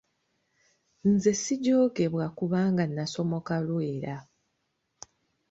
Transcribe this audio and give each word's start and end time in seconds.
Nze 1.09 1.31
sijoogebwa 1.43 2.25
kubanga 2.37 2.83
nnasamoka 2.89 3.55
Lwera. 3.67 4.15